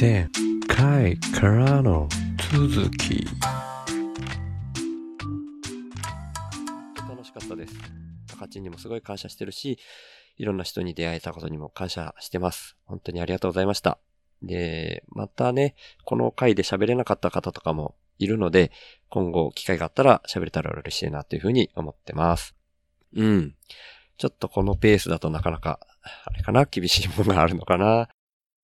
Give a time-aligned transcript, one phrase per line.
[0.00, 0.28] 前
[0.68, 2.08] 回からの
[2.52, 3.26] 続き。
[7.08, 7.74] 楽しかったです。
[8.38, 9.80] 高知にもすごい感謝してるし、
[10.36, 12.76] いろんな人に出会えたことにも感謝してます。
[12.84, 13.98] 本当にありがとうございました。
[14.40, 15.74] で、またね、
[16.04, 18.70] この回で喋れなかった方とかもいるので、
[19.08, 22.54] 今後機会があったら喋れたら嬉しいなというふうに思ってます。
[23.16, 23.56] うん。
[24.16, 25.80] ちょっとこのペースだとなかなか、
[26.24, 26.66] あれかな？
[26.66, 28.08] 厳しいものがあるのかな？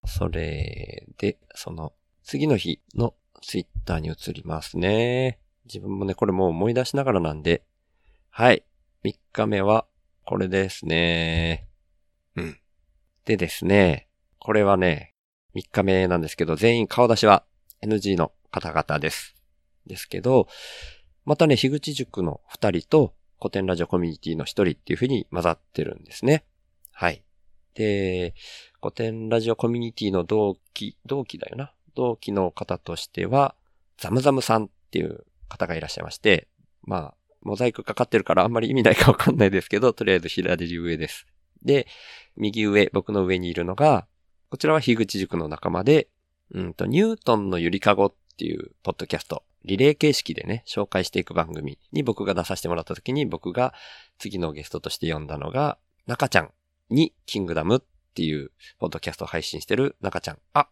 [0.07, 5.39] それで、その次の日のツイッターに移りますね。
[5.67, 7.63] 自分もね、これもう思い出しながらなんで。
[8.31, 8.65] はい。
[9.05, 9.87] 3日目は
[10.25, 11.69] これですね。
[12.37, 12.59] うん。
[13.25, 14.09] でですね、
[14.39, 15.15] これはね、
[15.55, 17.45] 3日目なんですけど、全員顔出しは
[17.83, 19.35] NG の方々です。
[19.87, 20.49] ですけど、
[21.25, 26.45] またね、樋口塾の2人と古典ラジオコミュニティの1人っていう風に混ざってるんですね。
[26.93, 27.24] はい。
[27.75, 28.35] で、
[28.81, 31.73] 古典ラジオコミュニティの同期、同期だよな。
[31.95, 33.55] 同期の方としては、
[33.99, 36.49] ザムザムさんっていう方がいらっしゃいまして、
[36.83, 41.27] まあ、モザイクかかってるからあんまり意味ないかわかんないですけど、とりあえず左上です。
[41.63, 41.87] で、
[42.37, 44.07] 右上、僕の上にいるのが、
[44.51, 46.09] こちらは樋口塾の仲間で、
[46.53, 53.73] うんと、ニュートンのゆりかごっていうポッドキャスト、リレー形式でね、紹介していく番組に僕が出させてもらった時に僕が
[54.19, 56.51] 次のゲストとして呼んだのが、中ちゃん
[56.95, 57.81] にキングダムっ
[58.15, 60.39] ていう、ポッドキャストを配信してる中ちゃん。
[60.53, 60.69] あ、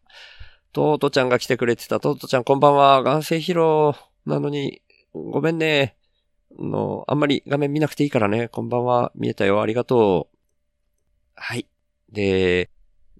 [0.72, 2.00] トートちゃんが来てくれてた。
[2.00, 3.02] トートちゃんこんばんは。
[3.02, 5.96] 眼性疲労なのに、ごめんね。
[6.58, 8.48] の、あんまり画面見なくていいからね。
[8.48, 9.12] こんばんは。
[9.14, 9.60] 見えたよ。
[9.60, 10.36] ありがとう。
[11.34, 11.66] はい。
[12.10, 12.70] で、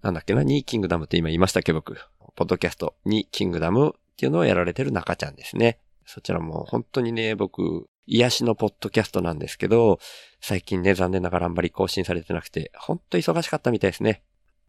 [0.02, 1.96] なんだっけな、ニーキングダムって今言いましたっけ、僕。
[2.34, 5.78] ポッドキャストにキングダムっていうのをやられてる中ちゃんですね。
[6.12, 9.98] そちらも本当にね、僕、癒しのポッドキャストなんですけど、
[10.42, 14.22] 最近ね、残念ながらあんまり更新されてなくて、ほんと忙しかったみたいですね。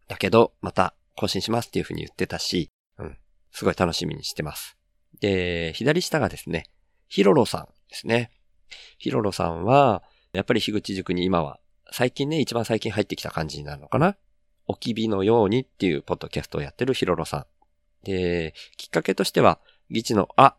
[0.08, 3.18] だけど、また更新しますっていう風に言ってたし、うん、
[3.50, 4.78] すごい楽しみにしてます。
[5.20, 6.64] で、左下がですね、
[7.08, 8.30] ヒロロさんですね。
[8.96, 10.02] ヒロロさんは、
[10.32, 14.16] やっぱり樋口塾に今は、最近ね、一番最近入ってきた感じになるのかな？
[14.66, 17.46] おきびのようにっていうポッドキャストをやってるヒロロさん。
[18.04, 20.56] で、きっかけとしては、議事の、あ、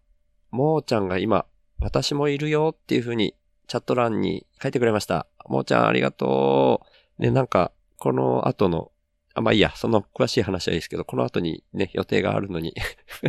[0.56, 1.46] もーちゃんが今、
[1.80, 3.36] 私もいるよっていう風に
[3.68, 5.28] チャット欄に書いてくれました。
[5.48, 6.82] もーちゃんありがと
[7.20, 7.22] う。
[7.22, 8.92] で、なんか、この後の、
[9.34, 12.74] あ、まあいいや、その詳しい話はいいですけど、この後にね、予定があるのに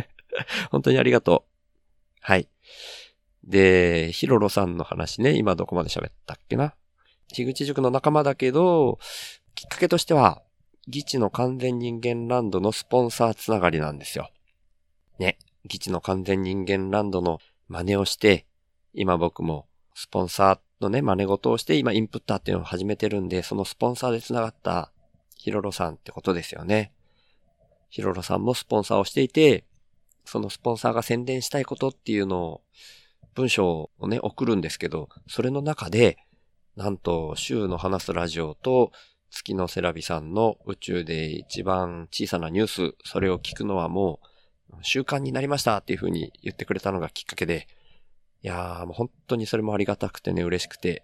[0.71, 1.51] 本当にありがとう。
[2.21, 2.47] はい。
[3.43, 6.75] で、ヒロロさんの話ね、今どこまで喋ったっけな。
[7.33, 8.99] 樋口塾の仲間だけど、
[9.53, 10.41] きっかけとしては、
[10.87, 14.29] ギチの完全人間ランドのスポンサーつながりなんですよ。
[15.19, 15.37] ね。
[15.67, 18.45] ギチの完全人間ランドの真似をして、
[18.93, 24.91] 今僕もスポンサーのね、真似事をして今インプッターっていうのを始めてるんで、そのスポンサーで繋がった
[25.35, 26.91] ヒロロさんってことですよね。
[27.89, 29.65] ヒロロさんもスポンサーをしていて、
[30.25, 32.61] そのスポンサーが宣伝したいことっていうのを、
[33.33, 36.17] 文章をね、送るんですけど、それの中で、
[36.75, 38.91] なんと、週の話すラジオと、
[39.29, 44.27] 月のセラビさんの宇宙で一番小さなニュース、それを聞くのはもう、
[44.81, 47.67] 習慣になりましたっていう風に言ってくれたのがきっかけで、
[48.43, 51.03] いやーもう本当にそれもありがたくてね、嬉しくて、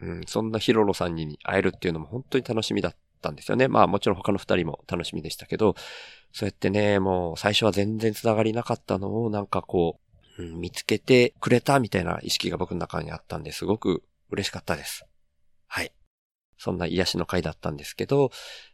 [0.00, 3.68] うん、そんなヒロロさんに会えるっていうのも本当に楽しみだったんですよね。
[3.68, 5.74] まあもちろん他の二人も楽しみでしたけど、
[6.32, 10.00] そうやってね、もう最初は全然繋がりなかったのをなんかこ
[10.38, 15.04] う、うん、見つけてくれたみたいな意識が僕の中にあったんですごく嬉しかったです。
[15.66, 15.92] はい。
[16.56, 18.30] そんな癒しの回だったんですけど、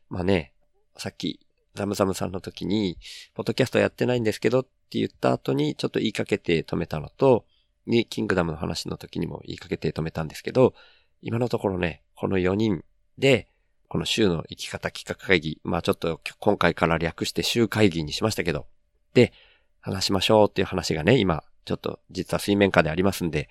[0.08, 0.52] まあね、
[0.96, 1.45] さっき
[1.76, 2.98] ザムザムさんの時に、
[3.34, 7.44] ポッドキャストやってないんですけどって言った後にちょっと言いかけて止めたのと、
[7.86, 10.74] に、キングダムの話の時にも言いかけて止めたんですけど、
[11.22, 12.84] 今のところね、この4人
[13.18, 13.48] で、
[13.88, 18.66] この週の生き方企画会議、まあちょっと今回から略して週会議にしましたけど、
[19.14, 19.32] で、
[19.80, 23.48] 話しましょうっていう話がね、今、ちょっと実は水面下でありますんで、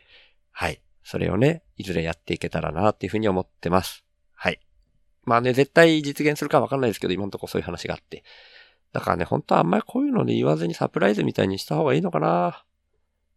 [0.52, 0.82] はい。
[1.04, 4.05] それをね、いずれやっていけたらなっていうふうに思ってます。
[5.26, 8.24] まあね、絶対実現するかわかんないですけど、今のとこそういう話があって。
[8.94, 12.64] だからね、本当はあんまりこういうので言わずにサプライズみたいにした方がいいのかな。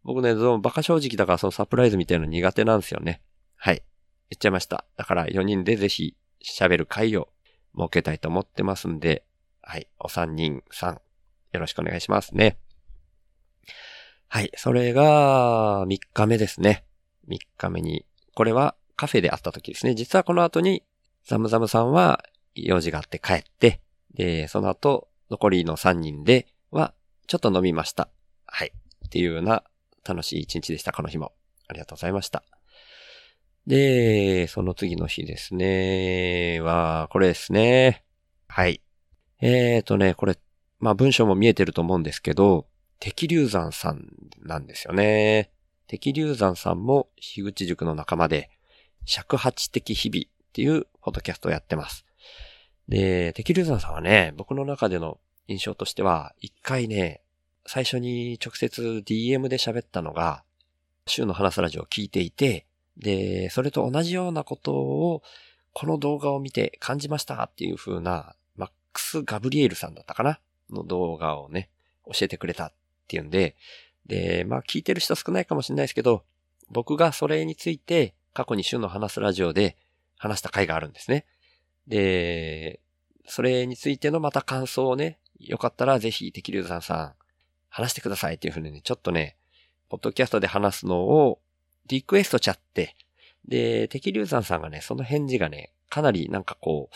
[0.04, 3.22] 僕ね、どうもバカ正直だからそのサプライズみたいなの苦手なんですよね。
[3.56, 3.82] はい。
[4.30, 4.84] 言っちゃいました。
[4.96, 6.14] だから4人でぜひ
[6.44, 7.28] 喋る会を
[7.76, 9.24] 設けたいと思ってますんで、
[9.62, 9.88] はい。
[9.98, 11.00] お三人さん、
[11.52, 12.58] よろしくお願いしますね。
[14.28, 14.50] はい。
[14.56, 16.84] それが、3日目ですね。
[17.28, 18.06] 3日目に。
[18.34, 19.94] これはカフェで会った時ですね。
[19.94, 20.82] 実はこの後に
[21.28, 23.82] ザムザムさんは用事があって帰って、
[24.14, 26.94] で、その後、残りの3人では、
[27.26, 28.08] ちょっと飲みました。
[28.46, 28.72] はい。
[29.04, 29.62] っていうような
[30.06, 31.32] 楽しい一日でした、この日も。
[31.68, 32.44] ありがとうございました。
[33.66, 38.06] で、その次の日ですね、は、これですね。
[38.46, 38.80] はい。
[39.42, 40.38] えーとね、これ、
[40.80, 42.66] まあ文章も見えてると思うんですけど、
[43.00, 44.08] 敵流山さん
[44.40, 45.50] なんですよね。
[45.88, 48.48] 敵流山さんも樋口塾の仲間で、
[49.04, 52.04] 尺八的日々っていうポッドキャストをやってます。
[52.88, 57.20] で、敵流山さんはね、僕の中での印象としては、一回ね、
[57.66, 60.42] 最初に直接 DM で喋ったのが、
[61.06, 62.66] 週の話すラジオを聞いていて、
[62.96, 65.22] で、それと同じようなことを、
[65.72, 70.40] この動画を見て感じましたっていう風な、マックス・ガブリエルさんだったかな？
[70.70, 71.70] の動画をね、
[72.06, 72.72] 教えてくれたっ
[73.06, 73.54] ていうんで、
[74.06, 76.24] で、まあ聞いてる人少ないかもしれないですけど、
[76.70, 79.76] 僕がそれについて過去に週の話すラジオで
[80.18, 81.24] 話した回があるんですね。
[81.86, 82.80] で、
[83.26, 87.14] それについてのまた感想をね、よかったらぜひ、敵流山さん、
[87.68, 89.36] 話してくださいっていうふうにね、ちょっとね、
[89.88, 91.40] ポッドキャストで話すのを
[91.86, 92.96] リクエストちゃって、
[93.46, 96.94] で、敵流山さんがね、その返事がね、かなりなんかこう、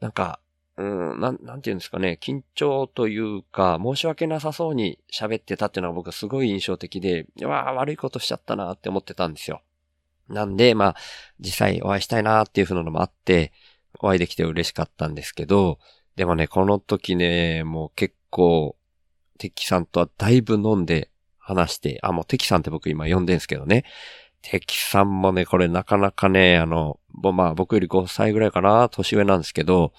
[0.00, 0.40] なんか、
[0.76, 9.60] うん、なん、なんていうんですかね、緊張というか、申し訳なさそうに喋ってたっていうのは僕はすごい印象的で、わあ、悪いことしちゃったなって思ってたんですよ。
[10.28, 10.96] なんで、まあ、
[11.40, 13.52] 実際お会いしたいなっていうふうなのもあって、
[14.00, 15.78] お会いできて嬉しかったんですけど、
[16.16, 18.76] でもね、この時ね、もう結構、
[19.38, 23.84] テキさんとはだいぶ飲んで話して、あ、もうテキさんって僕今呼んでんすけどね。
[24.42, 29.92] テキさんもね、これなかなかね、あの、まあ僕より5歳ぐらいかな、年上なんですけど、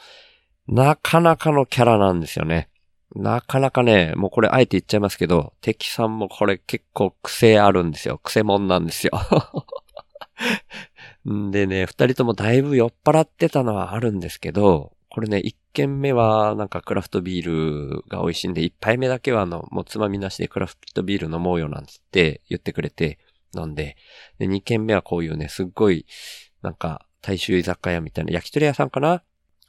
[0.67, 2.69] なかなかのキャラなんですよね。
[3.15, 8.19] なかなかね、もうこれあえて言っちゃいますけど、テキさんもこれ結構癖あるんですよ。
[8.23, 9.11] 癖もんなんですよ。
[11.25, 23.19] でね、二人ともだいぶ酔っ払ってたのはあるんですけど、これね、一軒目はなんかクラフトビールが美味しいんで、一杯目だけはあの、もうつまみなしでクラフトビール飲もうよなんつって言ってくれて
[23.55, 23.97] 飲んで、
[24.37, 26.05] で、二軒目はこういうね、すっごい、
[26.61, 29.23] なんか、大衆居酒屋みたいな焼き鳥屋さんかな？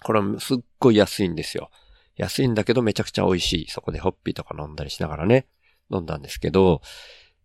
[0.05, 1.69] これすっごい安いんですよ。
[2.17, 3.67] 安いんだけどめちゃくちゃ美味しい。
[3.69, 5.49] そこでホッピーとか飲んだりしながらね、
[5.93, 6.81] 飲んだんですけど、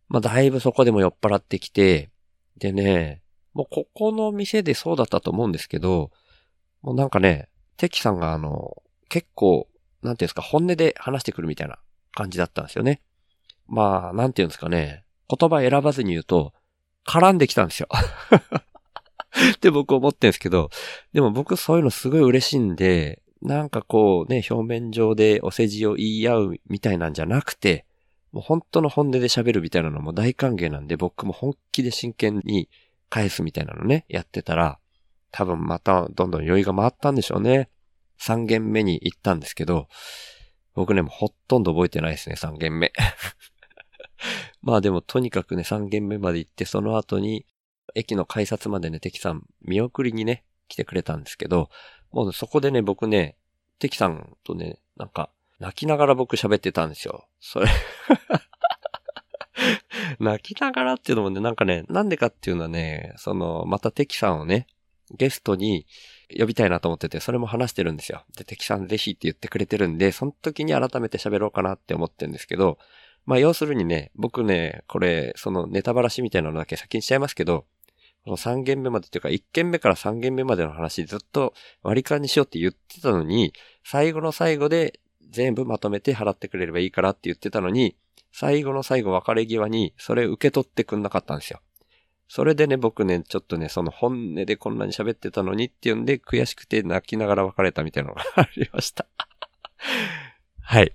[0.08, 2.12] まあだいぶそこでも酔っ払ってきて、
[2.58, 3.22] でね、
[3.54, 6.12] もうここの店でそうだったと思うんですけど、
[6.82, 9.68] もうなんかね、テキさんがあの、結構、
[10.02, 11.80] なんていうんですか、本音で話してくるみたいな
[12.14, 13.02] 感じだったんですよね。
[13.68, 16.54] まあ、なんていうんですかね、言葉選ばずに言うと、
[17.08, 17.88] 絡んできたんですよ。
[19.56, 20.70] って僕思ってんですけど、
[21.14, 27.86] でも僕そういうのすごい嬉しいんで、なんかこうね、表面上でお世辞を言い合うみたいなんじゃなくて、
[28.36, 32.68] もう本当の本音で喋るみたいなのも大歓迎なんで、僕も本気で真剣に
[33.10, 34.78] 返すみたいなのね、やってたら、
[35.32, 37.70] 多分またどんどん酔いが回ったんでしょうね。
[38.20, 39.88] 3軒目に行ったんですけど、
[40.74, 42.92] 僕ね、もうほとんど覚えてないですね、3軒目。
[44.62, 47.46] まあでもとにかくね、3軒目まで行って、その後に、
[47.94, 51.70] 駅の改札までね、テキさん見送りにね、来てくれたんですけど、
[52.12, 53.38] もうそこでね、僕ね、
[53.80, 55.30] テキさんとね、なんか、
[55.60, 57.28] 泣きながら僕喋ってたんですよ。
[57.40, 57.68] それ
[60.20, 64.68] 泣きながらっていうのもね、なんかね、なんでかっていうのはね、その、またテキさんをね、
[65.12, 65.86] ゲストに
[66.38, 68.24] 呼びたいなと思ってて、それも話してるんですよ。
[68.38, 72.78] で、テキさんぜひって言ってくれてるんで、その時に改めて喋ろうかなって思ってるんですけど、
[73.26, 77.66] まあ要するにね、僕ね、これ、そのネタバラシみたいなのだけ先にしちゃいますけど、
[78.24, 81.54] この3件目までっていうか、1件目から3件目までの話ずっと
[81.84, 83.54] 割り勘にしようって言ってたのに、
[83.84, 85.00] 最後の最後で
[85.36, 87.98] 全部まとめて払ってくれればいいからって言ってたのに、
[88.32, 91.60] 最後の最後別れ際にそれ受け取ってくんなかったんですよ。
[92.28, 99.06] それでね、僕ね、ちょっとね、その本音でこんなに喋ってたのにっていうんで、悔しくて泣きながら別れたみたいなのがありました
[100.62, 100.94] はい。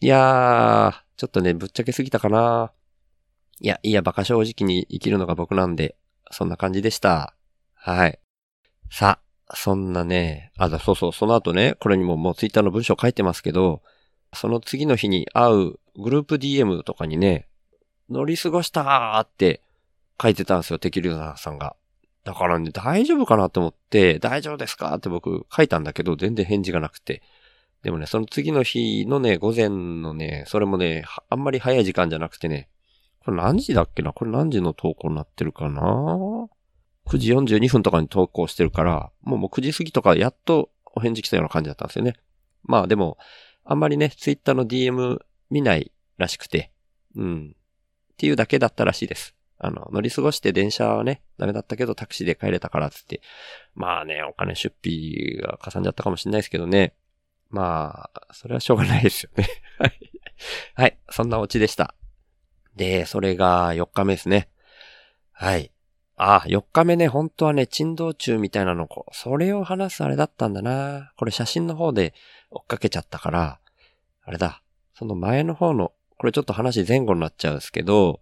[0.00, 2.72] いやー、ちょっとね、ぶっちゃけすぎたかな。
[3.60, 5.96] いや、いや、馬鹿正直に生きるのが僕なんで、
[6.30, 7.34] そんな感じでした。
[7.74, 8.18] はい。
[8.90, 9.23] さあ、
[9.54, 13.82] そんなね、あ、そうそう、その後ね、これにももうツイッターの文章書いてますけど、
[14.32, 17.46] その次の日に会うグループ DM とかにね、
[18.10, 19.60] 乗り過ごしたーって
[20.20, 21.76] 書いてたんですよ、テキリューさんが。
[22.24, 27.22] だからね、大丈夫かなと思って、大丈夫ですかって僕書いたんだけど、全然返事がなくて。
[27.82, 32.68] でもね、その次の日のね、午前のね、それもね、あんまり早い時間じゃなくてね、
[33.24, 36.48] これ何時だっけなこれ何時の投稿になってるかな？
[37.06, 42.14] ?9 時42分とかに投稿してるから、もうもう9時過ぎとかやっとお返事来たような感じだったんですよね。
[42.62, 43.18] まあでも、
[43.64, 45.18] あんまりね、ツイッターの DM
[45.50, 46.70] 見ないらしくて、
[47.16, 47.56] うん。
[48.12, 49.34] っていうだけだったらしいです。
[49.58, 53.20] あの、乗り過ごして電車はね、ダメだったけどタクシーで帰れたからつって。
[53.74, 56.94] まあね、お金出費がかさんじゃったかもしれないですけどね。
[57.50, 59.46] まあ、それはしょうがないですよね。
[59.78, 60.10] はい。
[60.74, 60.98] はい。
[61.10, 61.94] そんなオチでした。
[62.76, 64.48] で、それが4日目ですね。
[65.32, 65.70] はい。
[66.16, 71.12] あ、4日目ね、本当はね、珍道中みたいなの、それを話すあれだったんだな。
[71.16, 72.14] これ写真の方で
[72.50, 73.58] 追っかけちゃったから、
[74.22, 74.62] あれだ、
[74.94, 78.20] その前の方の、これちょっと話前後になっちゃうんですけど、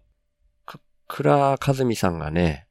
[0.65, 1.57] く倉和
[1.87, 2.67] 美さんがね、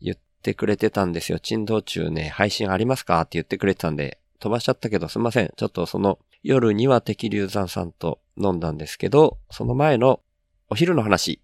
[0.00, 1.38] 言ってくれてたんですよ。
[1.38, 3.20] 珍道中ね、配信ありますか？
[3.22, 5.52] って言ってくれてたんで、飛ばしちゃったけどすいません。
[5.56, 10.20] ちょっとその夜には敵流山さんと飲んだんですけど、その前の
[10.68, 11.40] お昼の話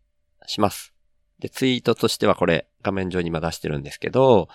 [0.46, 0.92] します。
[1.38, 4.48] で、ツイートとしてはこれ画面上に今出してるんですけど、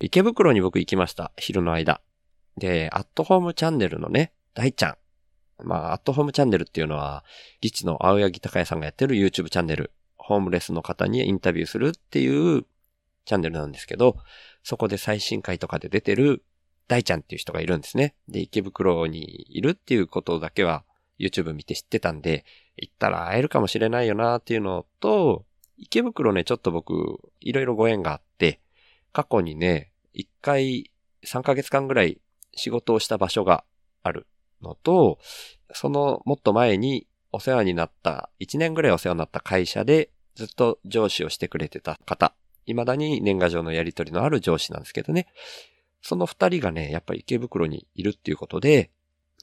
[0.00, 1.32] 池袋に僕行きました。
[1.36, 2.00] 昼の間。
[2.56, 4.96] で、アットホームチャンネルのね、大ちゃん。
[5.62, 7.24] まあ、アットホームチャンネルっていうのは、
[7.60, 9.92] リチの青柳高也さんがやってる YouTube チャンネル。
[10.16, 12.64] ホームレスの方にインタビューするっていう
[13.24, 14.16] チャンネルなんですけど、
[14.62, 16.44] そこで最新回とかで出てる
[16.88, 18.14] 大ちゃんっていう人がいるんですね。
[18.28, 20.84] で、池袋にいるっていうことだけは
[21.18, 22.44] YouTube 見て知ってたんで、
[22.76, 25.44] 行ったら会えるかもしれないよなっていうのと、
[25.80, 28.60] 池袋ね、ちょっと僕、いろいろご縁があって、
[29.12, 30.90] 過去にね、一回
[31.24, 32.20] 3ヶ月間ぐらい
[32.54, 33.64] 仕事をした場所が
[34.02, 34.26] ある
[34.62, 35.18] のと、
[35.72, 42.34] そのもっと前にお世話になった、1年ぐらいお世話になった会社でずっと上司をしてくれてた方、
[42.66, 45.26] 未だに年賀状のやり取りのある上司なんですけどね。
[46.02, 48.90] その二人がね、やっぱり池袋にいるっていうことで、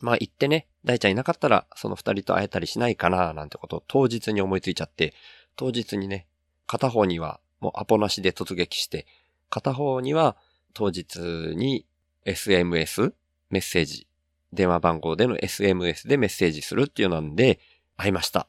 [0.01, 5.13] まあ行ってね、大ちゃんいなかったらその二人と会えたりしないかななんてことを当日に思いついちゃって、
[5.57, 6.27] 当日にね、
[6.65, 9.05] 片方にはもうアポなしで突撃して、
[9.49, 10.37] 片方には
[10.73, 11.85] 当日に
[12.25, 13.13] SMS、
[13.49, 14.07] メッセージ、
[14.53, 17.59] 電話番号での SMS でメッセージするっていうなんで、
[17.97, 18.47] 会いました。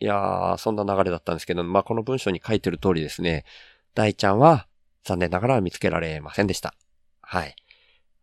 [0.00, 3.44] いやー、そんな流れだったんですけど、まあ、この文章に書いてる通りですね、
[3.94, 4.66] 大ちゃんは
[5.04, 6.74] 残念ながら見つけられませんでした。
[7.20, 7.54] はい。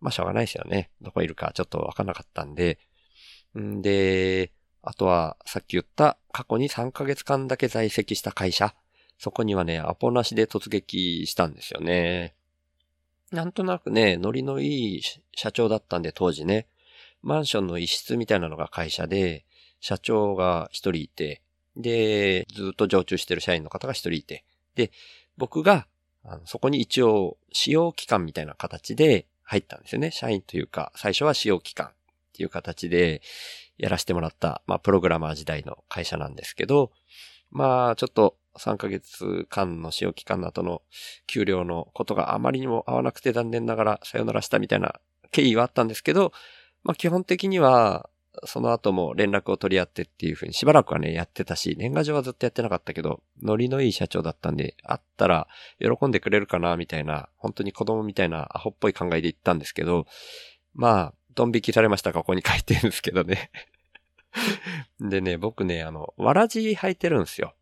[0.01, 0.89] まあ、しょうがないですよね。
[1.01, 2.79] どこいるかちょっとわかんなかったんで。
[3.57, 4.51] んで、
[4.87, 8.73] あとは、さっき言った過去に3ヶ月間だけ在籍した会社。
[9.19, 12.35] そこにはね、アポなしで突撃したんですよね。
[13.33, 15.01] なんとなくね、ノリのいい
[15.35, 16.67] 社長だったんで当時ね、
[17.21, 19.43] マンションの一室みたいなのが会社で、
[19.81, 21.41] 社長が一人いて、
[21.75, 24.91] で、ずっと常駐してる社員の方が一人いて、で、
[25.35, 25.85] 僕が、
[26.23, 30.11] あのそこに一応、使用期間みたいな形で入ったんですよね。
[30.11, 31.89] 社員というか、最初は使用期間っ
[32.31, 33.21] ていう形で
[33.77, 36.91] やらせてもらった、まあ、プログラマー時代の会社なんですけど、
[37.51, 40.81] まあ、ちょっと3ヶ月間の使用期間の後の
[41.27, 44.99] 給料のことがあまりにも合わなくて残念ながらさよならしたみたいな
[45.31, 46.33] 経緯はあったんですけど、
[46.83, 48.09] まあ基本的には
[48.45, 55.47] その後も連絡を取り合ってっていうふうにしばらくはね、やってたし、年賀状はずっとやってなかったけど、ノリのいい社長だったんで、会ったら
[55.79, 60.05] 喜んでくれるかな、みたいな、本当に子供みたいなアホっぽい考えで行ったんですけど、
[60.75, 63.51] まあ、ドン引きされましたか、ここに書いてるんですけどね。
[64.99, 67.53] でね、僕ね、あの、わらじ履いてるんですよ。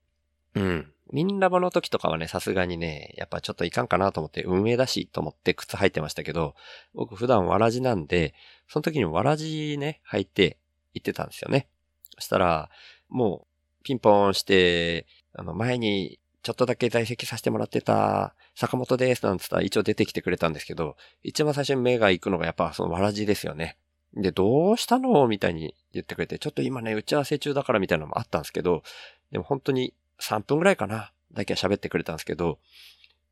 [0.55, 0.91] うん。
[1.11, 6.55] ミンラボの時とかはね、さすがにね、やっぱちょっといかんかなと思って運営だしと思って靴履いてましたけど、
[6.93, 8.33] 僕普段わらじなんで、
[8.69, 10.57] その時にわらじね、履いて
[10.93, 11.67] 行ってたんですよね。
[12.15, 12.69] そしたら、
[13.09, 13.45] も
[13.81, 23.77] う、ピンポーンして、あの、前にちょっとだけ在籍させてもらってた坂本ですなんつったら一応出てきてくれたんですけど、一番最初に目が行くのがやっぱそのわらじですよね。
[24.13, 28.83] で、どうしたのみたいに言ってくれて、ちょっと今ね、打ち合わせ中だからみたいなのもあったんですけど、
[29.31, 32.59] でも本当に3分ぐらいかな、だけは喋ってくれたんですけど、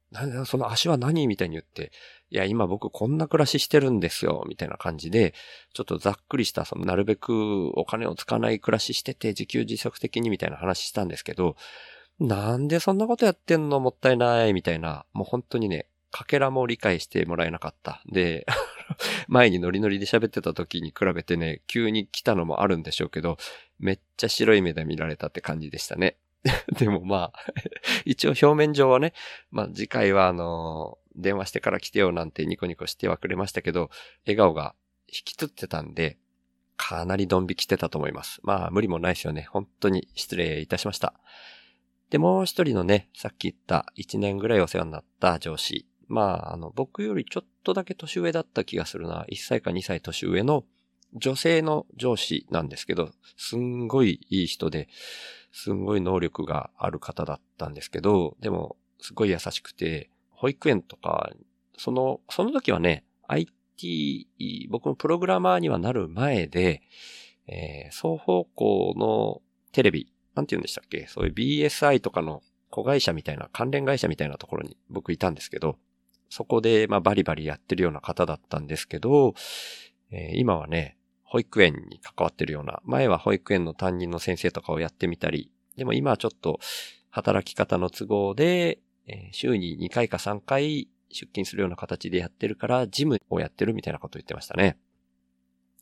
[0.09, 1.91] なんだその足は何みたいに言って、
[2.31, 5.35] いや、今僕こんな暮らししてるんですよ、みたいな感じで、
[5.73, 11.55] ちょっとざっくりした、そのなるべくお金を使わない暮らししてて、自給自足的にみたいな話したんですけど、
[12.19, 18.01] なんでそんなことやってんのもったいない、みたいな、もう本当にね、かけらも理解してもらえなかった。
[18.05, 18.45] で、
[19.27, 23.37] 前にノリノリで喋ってた時に比べてね、急に来たのもあるんでしょうけど、
[23.79, 26.17] めっちゃ白い目で見られたって感じでしたね。
[26.77, 27.33] でもまあ、
[28.05, 29.13] 一応表面上はね、
[29.49, 33.89] まあ次回はあの、電話してから来てよなんてニコニコしてはくれましたけど、
[34.25, 34.75] 笑顔が
[35.07, 36.17] 引きつってたんで、
[36.75, 38.39] かなりドン引きしてたと思います。
[38.43, 39.47] まあ無理もないですよね。
[39.49, 41.13] 本当に失礼いたしました。
[42.09, 45.87] で、もう一人のね、さっき言った1年ぐらいお世話になった上司。
[46.07, 49.25] まあ、あの、僕よりちょっとだけ年上だった気がするな。
[49.31, 50.63] 1歳か2歳年上の
[51.15, 54.89] 女性の上司なんですけど、すんごいいい人で、
[55.51, 61.31] すんごい能力がある方だったんですけど、でも、すごい優しくて、保育園とか、
[61.77, 64.27] その、その時はね、IT、
[64.69, 66.81] 僕もプログラマーにはなる前で、
[67.47, 69.41] えー、双方向の
[69.71, 71.07] テレビ、なんて言うんでしたっけ？
[71.07, 75.77] そういう BSI とかの子会社みたいな、関連会社みたいなところに僕いたんですけど、
[76.29, 79.35] そこで、まあ、バリバリやってるような方だったんですけど、
[80.09, 86.59] えー、今はね、保育園に関わってるような、前は保育園の担任の先生とかをやってみたり、でも今はちょっと
[87.11, 94.77] 働き方の都合で、えー、週に2回か3回出勤するような形でやってるから、ジムをやってるみたいなこと言ってましたね。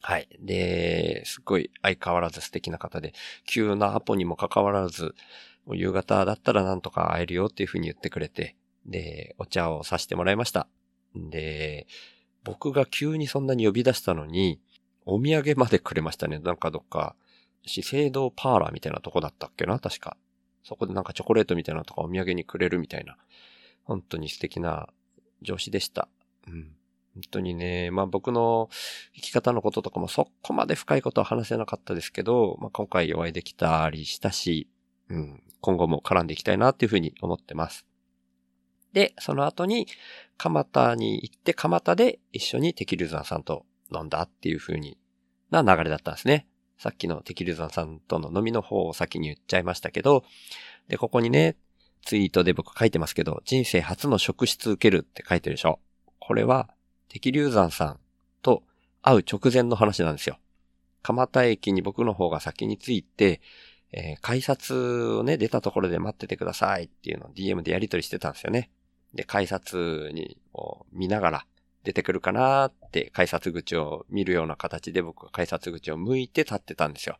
[0.01, 0.27] はい。
[0.39, 3.13] で、すっごい相変わらず素敵な方で、
[3.45, 5.13] 急なアポにもかかわらず、
[5.71, 8.55] 夕方だったらなんとか会えるよっていうふうに言ってくれて、
[8.85, 10.67] で、お茶をさせてもらいました。
[11.15, 11.85] で、
[12.43, 14.59] 僕が急にそんなに呼び出したのに、
[15.05, 16.39] お土産までくれましたね。
[16.39, 17.15] なんかどっか、
[17.65, 20.17] 資生堂パーラーみたいなとこだったっけな確か。
[20.63, 23.17] そこでなんかチョコレートみたいなのとかお土産にくれるみたいな。
[23.83, 24.89] 本当に素敵な
[25.41, 26.07] 上司でした。
[26.47, 26.75] うん。
[27.13, 28.69] 本当にね、まあ僕の
[29.13, 34.69] 生き方のこととかもそこまで深いことは話せなかったですけど、まあ今回お会いできたりしたし、
[35.09, 37.85] うん、今後も絡んでいきたいなっていうふうに思ってます。
[38.93, 39.87] で、その後に、
[40.37, 44.97] 蒲田に行って、蒲田で一緒にテキルザンさんと飲んだっていう風に
[45.49, 46.47] な流れだったんですね。
[46.77, 50.23] さっきのテキルザンさんとの飲みの方を先に言っちゃいましたけど、
[50.87, 51.55] で、ここにね、
[52.03, 55.79] ツイートで僕書いてますけど、人生初の職質受けるって書いてるでしょ。
[56.19, 56.73] これは、
[57.11, 57.99] 敵流山さん
[58.41, 58.63] と
[59.01, 60.37] 会う直前の話なんですよ。
[61.03, 63.41] 蒲田駅に僕の方が先に着いて、
[63.91, 68.69] えー、改札をね、出たところで待っててくださいっていうのを DM でやり取りしてたんですよね。
[69.13, 70.37] で、改札に
[70.93, 71.45] 見ながら
[71.83, 77.17] 出てくるかなって改札口を見るような形で僕は改札口を向いて立ってたんですよ。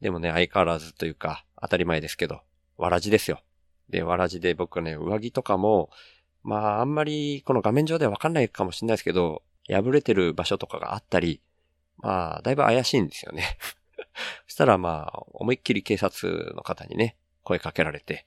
[0.00, 2.40] でもね、相変わらずというか、当たり前ですけど、
[2.76, 3.42] わらじですよ。
[3.88, 5.88] で、わらじで僕ね、上着とかも、
[6.48, 11.42] まあ、あんまりこの画面上ではわかんないかもしれないですけど、破れてる場所とかがあったり、
[11.98, 13.58] まあ、だいぶ怪しいんですよね。
[14.46, 18.26] そしたらまあ、思いっきり警察の方にね、声かけられて、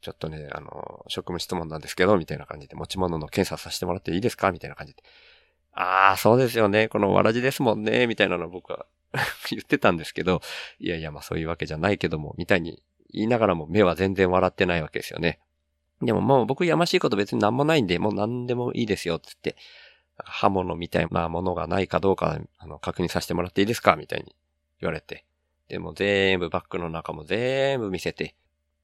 [0.00, 4.50] ちょっとね、あの、職務質問なんですけど、みたいな感じで、持ち物の検査させてもらっていいですか？
[4.50, 5.02] みたいな感じで。
[5.72, 6.88] ああ、そうですよね。
[6.88, 8.08] このわらじですもんね。
[8.08, 8.86] みたいなの僕は
[9.50, 10.40] 言ってたんですけど、
[10.80, 15.38] いやいや、まあそういうわけじゃないけども、みたいに言いながらも目は全然笑ってないわけですよね。
[16.02, 19.56] でももう僕やましいこと別に何もないんで、もう何でもいいですよ、つって。
[20.18, 24.34] 刃物みたいなものがないかどうか、あの、確認させてもらっていいですかみたいに
[24.80, 25.24] 言われて。
[25.68, 28.34] でも全部バッグの中も全部見せて、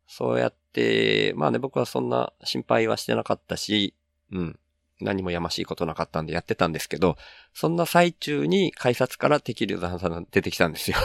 [0.07, 3.95] そうやって、まあね、僕はそんな心配はしてなかったし、
[4.31, 4.59] うん。
[5.01, 7.17] 何もやましいことなかったんでやってたんですけど、
[7.55, 10.97] そんな最中に改札から敵流山さん出てきたんですよ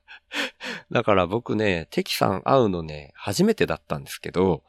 [0.90, 4.64] だから僕ね、敵さん会うのね、初めてだったんですけど、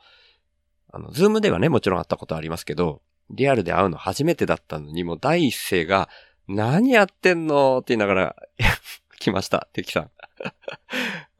[0.91, 6.09] あの、ズームではね、もちろん会ったことありますけど、リアルで会うの初めてだったのに、もう第一声が、
[6.47, 7.77] 何やってんの？
[7.79, 8.35] って言いながら
[9.19, 10.11] 来ました、敵さん。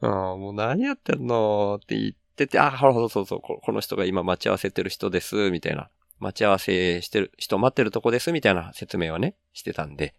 [0.00, 1.78] うん、もう何やってんの？
[1.82, 5.90] って言ってて、あ、ほら、そうそうこ、この人が今待ち合わせてる人です、みたいな。
[6.18, 10.14] 待ち合わせしてる、人待ってるとこです、みたいな説明はね、してたんで。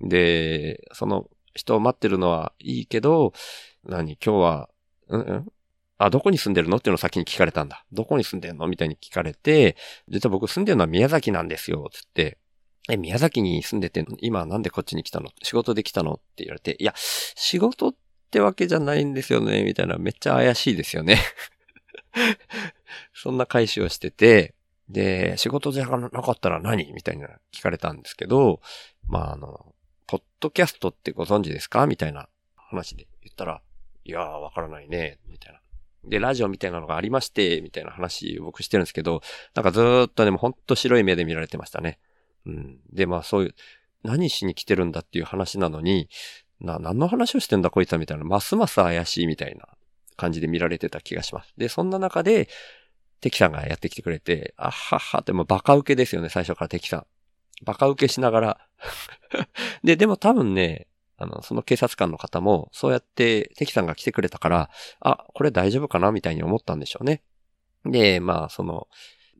[0.00, 3.32] で、その人を待ってるのはいいけど、
[3.84, 4.16] 何？
[4.24, 4.68] 今日は、
[5.08, 5.52] うんうん？
[5.96, 6.78] あ、どこに住んでるの？
[6.78, 7.84] っていうのを先に聞かれたんだ。
[7.92, 8.66] どこに住んでんの？
[8.66, 9.76] みたいに聞かれて、
[10.08, 12.38] 実は僕住んでるのは宮崎なんですよ、つって。
[12.88, 15.30] え、宮崎に住んでて、今なんでこっちに来たの？
[15.42, 16.14] 仕事で来たの？
[16.14, 17.94] って言われて、いや、仕事っ
[18.30, 21.18] てわけじゃないんですよね、みたいな、めっちゃ怪しいですよね。
[23.14, 24.54] そんな返しをしてて、
[24.88, 26.92] で、仕事じゃなかったら何？
[26.92, 28.60] みたいな聞かれたんですけど、
[29.06, 29.74] まあ、あの、
[30.06, 31.86] ポッドキャストってご存知ですか？
[31.86, 33.62] みたいな話で言ったら、
[34.04, 35.60] いやー、わからないね、みたいな。
[36.06, 39.22] で、ラジオみたいなのがありまして、みたいな話を僕してるんですけど、
[39.54, 41.98] なんかずーっとでもほんと白い目で見られてましたね。
[42.46, 42.78] うん。
[42.92, 43.54] で、まあそういう、
[44.02, 46.08] 何しに来てるんだっていう話なのに、
[46.60, 49.66] な、何の話をしてんだこいつはみたいな、ますます怪しいみたいな
[50.16, 51.54] 感じで見られてた気がします。
[51.56, 52.48] で、そんな中で、
[53.20, 57.06] テキさんがやってきてくれて、あははってもうバカ受けですよね、最初からテキさん。
[57.64, 58.68] バカ受けしながら
[59.82, 67.22] で、でも多分ね、あの、その警察官の方も、そうやってテキさんが来てくれたから、あ、これ大丈夫かなみたいに思ったんでしょうね。
[67.84, 68.88] で、まあ、その、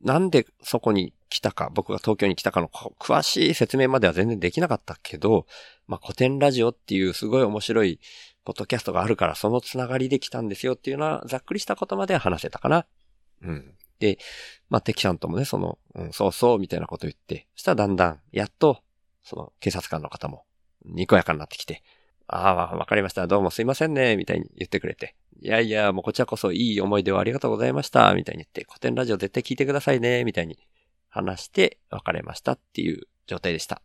[0.03, 5.47] なんでそこに来たか、僕が東京に来たかの詳しい説明までは全然できなかったけど、
[5.87, 7.99] まあ、古典ラジオっていうすごい面白い
[8.43, 12.85] ポッドキャストがあるから、そのつながりで来たんですよっていうのは、ざっくりしたことまでは話せたかな。
[13.41, 13.75] うん。
[13.99, 14.19] で、
[14.69, 18.81] まあ、テキさんともね、その、うん、そうそう、みたいなこと言って、そしたらだんだん、やっと、
[19.23, 20.45] その、警察官の方も、
[20.85, 21.83] にこやかになってきて、
[22.27, 23.27] ああ、わかりました。
[23.27, 24.17] どうもすいませんね。
[24.17, 25.15] みたいに言ってくれて。
[25.39, 28.13] いやいや、もうこちらこそいい思い出をありがとうございました。
[28.15, 30.23] みたいに言って、古典ラジオ絶対聞いてくださいね。
[30.23, 30.57] みたいに
[31.09, 33.81] 話して別れましたっていう状態でした。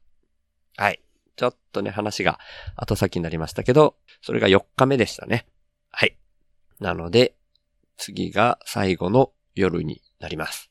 [0.76, 1.02] はい。
[1.36, 2.38] ちょっとね、話が
[2.76, 5.46] 後先になりましたけど、それが4日目でしたね。
[5.90, 6.16] はい。
[6.78, 7.34] なので、
[7.96, 10.70] 次が最後の夜になります。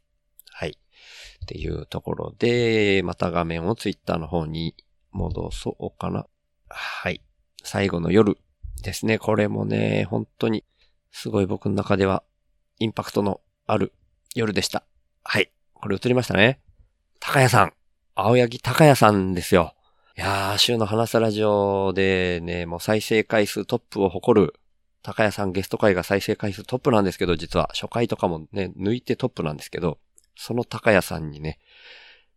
[0.50, 0.72] はい。
[0.72, 4.76] っていうところで、また画面を Twitter の方に
[5.12, 6.26] 戻そうかな。
[6.70, 7.22] はい。
[7.64, 8.38] 最後の夜
[8.84, 9.20] ですね。
[9.20, 10.64] これもね、本当に
[11.12, 12.24] すごい僕の中では
[12.80, 13.94] インパクトのある
[14.36, 14.84] 夜でした。
[15.24, 15.52] はい。
[15.74, 16.60] これ映りましたね。
[17.20, 17.74] 高谷さん。
[18.16, 19.74] 青柳高谷さんですよ。
[20.18, 24.54] いやー、週の話すラジオでね、もう再生回数トップを誇る、
[25.02, 29.98] 高谷さんゲスト会が再生回数トップなんですけど、実は初回とかもね、抜いてトップなんですけど、
[30.36, 31.60] その高谷さんにね、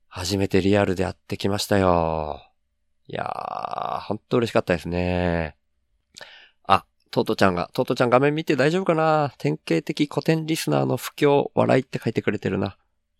[0.06, 2.51] 初めてリアルで会ってきましたよ。
[3.08, 5.56] いやー、ほんと嬉しかったですね。
[6.64, 9.34] あ、トートちゃんが、トートちゃん画面見て大丈夫かな？
[9.38, 12.76] 典型的古典リスナーの不況、笑いって書いてくれてるな。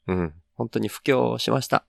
[0.07, 1.85] うん、本当に不況しました。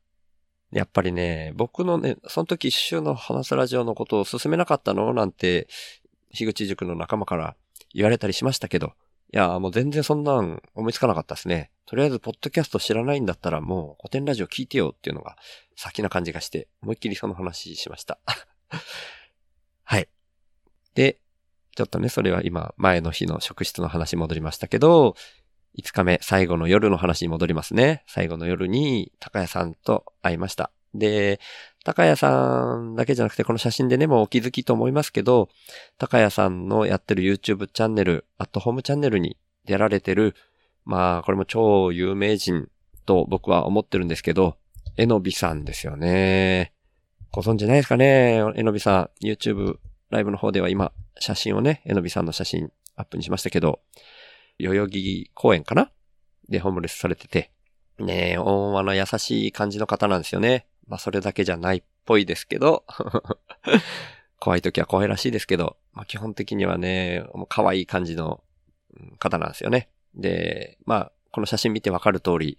[0.71, 5.13] やっぱりね、僕のね、その時一周の話すラジオのことを進めなかったの？
[5.13, 5.67] なんて、
[6.31, 7.55] 樋口塾の仲間から
[7.93, 8.93] 言われたりしましたけど、
[9.33, 11.71] いや、もう全然そんなん思いつかなかったですね。
[11.87, 15.37] とりあえず、ポッドキャスト知らないんだったらもう古典ラジオ聞いてよっていうのが
[15.75, 18.19] 先な感じがして、思いっきりその話しました。
[19.83, 20.07] はい。
[20.93, 21.19] で、
[21.75, 25.15] ちょっとね、それは今、前の日の職質の話に戻りましたけど、
[25.79, 28.03] 5日目、最後の夜の話に戻りますね。
[28.05, 30.71] 最後の夜に、高谷さんと会いました。
[30.93, 31.39] で、
[31.83, 35.49] 高谷さんだけじゃなくて、この写真でね、もうお気づきと思いますけど、
[35.97, 40.35] 高谷さんのやってる YouTube チャンネル、アットホームチャンネルに出られてる、
[40.85, 42.69] まあ、これも超有名人
[43.05, 44.57] と僕は思ってるんですけど、
[44.95, 46.71] えのびさんですよね。
[47.31, 48.43] ご存知ないですかね？
[48.55, 49.77] えのびさん、YouTube
[50.09, 53.79] ライブの方では今、写真をね、えのびさんの写真アップにしましたけど、
[54.59, 55.89] 代々木公園かな？
[56.47, 57.51] で、ホームレスされてて、
[57.97, 60.67] ねえ、温和な優しい感じの方なんですよね。
[60.87, 62.85] まあ、それだけじゃないっぽいですけど、
[64.39, 68.43] 怖い時は怖いらしいですけど、まあ、基本的にはね、もう可愛い感じの
[69.19, 69.89] 方なんですよね。
[70.15, 72.57] で、まあ、この写真見てわかる通り、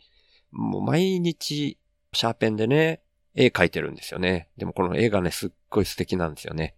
[0.51, 1.79] もう毎日、
[2.13, 3.03] シャーペンでね、
[3.35, 4.49] 絵描いてるんですよね。
[4.57, 6.75] でもこの絵がね、すっごい素敵なんですよね。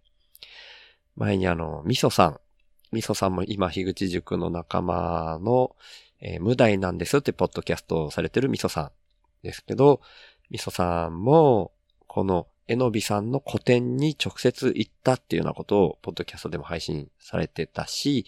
[1.15, 2.39] 前にあの、みそさん、
[2.91, 5.75] みそさんも今、樋口塾の仲間の、
[6.19, 8.91] えー、無題なんですよってポッドキャストをされてるみそさん
[9.43, 10.01] ですけど、
[10.49, 11.71] みそさんも、
[12.07, 18.25] このえのびさんの個展に直接行ったっていうようなことを、ポッドキャストでも配信されてたし、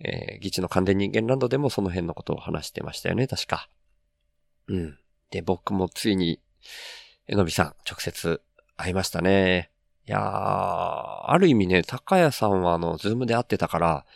[0.00, 3.68] えー、議地の関連人間ランドでもその辺のことを話してましたよね、確か。
[4.68, 4.98] うん。
[5.30, 6.40] で、僕もついに、
[7.28, 8.40] えのびさん、直接
[8.76, 9.70] 会いましたね。
[10.06, 14.06] いやー、ある意味ね、高谷さんはあの、ズームで会ってたから、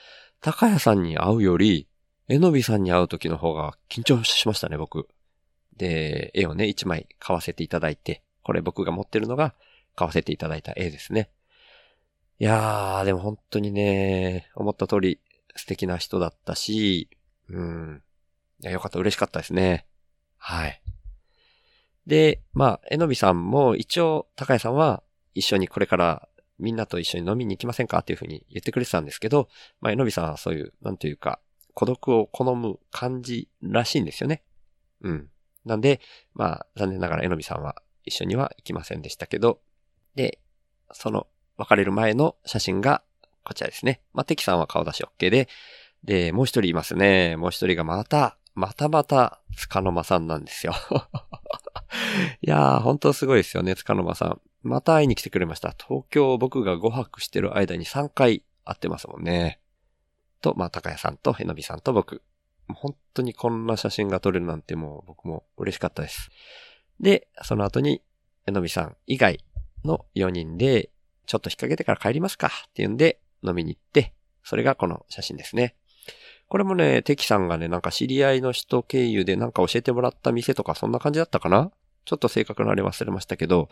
[0.40, 1.86] 高谷さんに会うより、
[2.28, 5.08] えのびさんに会う時の方が緊張しましたね、僕。
[5.80, 9.54] で、絵をね、一枚買わせていただいて、これ僕が持ってるのが
[9.96, 11.30] 買わせていただいた絵ですね。
[12.38, 15.20] いやー、でも本当にね、思った通り
[15.56, 17.08] 素敵な人だったし、
[17.48, 18.02] うん。
[18.62, 19.86] いや、よかった、嬉しかったですね。
[20.36, 20.82] はい。
[22.06, 29.48] で、まあ、えのびさんも一応、高谷さんは一緒にこれからみんなと一緒に飲みに行きませんかっていうふうに言ってくれてたんですけど、
[29.80, 31.40] まあ、えのびさんはそういう、なんというか、
[31.72, 34.42] 孤独を好む感じらしいんですよね。
[35.00, 35.29] うん。
[35.64, 36.00] なんで、
[36.34, 39.60] まあ、残念ながらえのびさんは一緒には行きませんでしたけど、
[40.14, 40.38] で、
[40.92, 43.02] その別れる前の写真が
[43.44, 44.00] こちらですね。
[44.12, 45.48] まあ、テキさんは顔出し OK で、
[46.04, 47.36] で、もう一人いますね。
[47.36, 50.74] もう一人がまた、またまた、つかの間さんなんですよ。
[52.42, 54.40] いやー、本当すごいですよね、つかの間さん。
[54.62, 55.74] また会いに来てくれました。
[55.76, 59.60] 東京僕が5泊してる間に3回会ってますもんね。
[60.40, 62.22] と、まあ、高谷さんとへのびさんと僕。
[62.74, 66.30] 本当にこんな写真が撮れるなんてもう僕も嬉しかったです。
[67.00, 68.02] で、その後に、
[68.46, 69.44] えのびさん以外
[69.84, 70.90] の4人で、
[71.26, 75.74] ちょっと引っ掛けてから帰りますかっていうんで飲みに行って、それがこの写真ですね。
[76.48, 81.70] これもね、テキさんがね、なんか知り合いの人経由でなんか教えてもらった店とかそんな感じだったかな？
[82.04, 83.68] ちょっと正確なあれ忘れましたけど、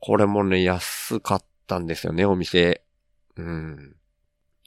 [0.00, 2.82] これもね、安かったんですよね、お店。
[3.36, 3.96] うん。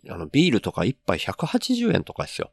[0.09, 2.51] あの、ビールとか一杯180円とかですよ。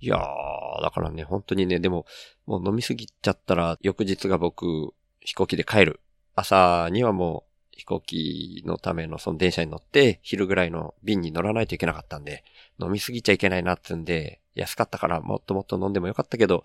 [0.00, 2.06] いやー、だからね、本当にね、でも、
[2.46, 6.00] もう飲みすぎちゃったら、翌日が僕、飛行機で帰る。
[6.34, 12.44] 朝にはもう、飛行機のためのその電車に乗って、昼ぐらいの便に乗らないといけなかったんで、
[12.80, 16.64] 飲みすぎちゃいけないなってんで、安かったからもっともっと飲んでもよかったけど、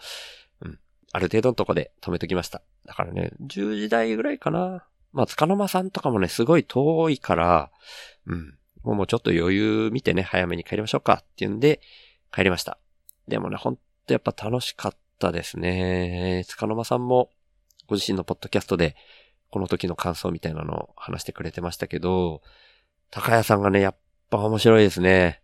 [0.61, 0.79] うん。
[1.11, 2.61] ある程度のとこで止めときました。
[2.85, 4.85] だからね、10時台ぐらいかな。
[5.11, 7.71] まあ、つかの間さんとかもね、すごい遠いから、
[8.25, 8.57] うん。
[8.83, 11.81] もうちょっと余裕見てね、早めに帰りましょうかっていうんで、
[12.33, 12.77] 帰りました。
[13.31, 16.43] でもね、ほんとやっぱ楽しかったですね。
[16.49, 17.29] つかの間さんも、
[17.87, 18.97] ご自身のポッドキャストで、
[19.49, 22.41] この時の感想みたいなのを話してくれてましたけど、
[23.09, 23.95] 高谷さんがね、やっ
[24.29, 25.41] ぱ面白いですね。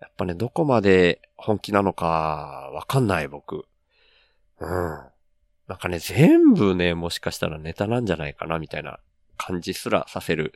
[0.00, 3.66] やっぱね、どこまで本気なのかわかんない僕。
[4.60, 4.68] うん。
[5.68, 8.98] なんかね、全部ね、もしかしたらネタなんじゃないかなみたいな
[9.36, 10.54] 感じすらさせる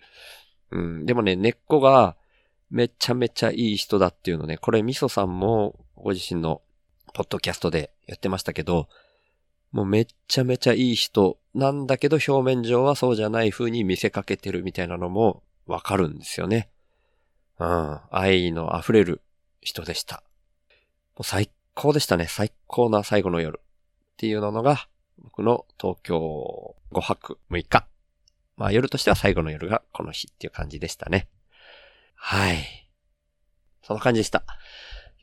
[0.71, 1.05] うん。
[1.05, 2.17] でもね、根っこが
[2.71, 6.63] めちゃめちゃいい人だっていうのね、これミソさんもご自身の
[7.13, 8.89] ポッドキャストで言ってましたけど、
[9.73, 16.69] もうめっちゃめちゃいい人なんだけど表面上はそうじゃない風に見せかけてるみたいなのもわかるんですよね。
[17.59, 18.01] うん。
[18.11, 19.21] 愛の溢れる
[19.61, 20.23] 人でした。
[21.17, 22.27] もう最高でしたね。
[22.29, 23.61] 最高な最後の夜。
[24.15, 27.87] っていうのが、僕の東京5泊6日。
[28.57, 31.29] まあ夜としては最後の夜がこの日っていう感じでしたね。
[32.15, 32.89] はい。
[33.83, 34.45] そんな感じでした。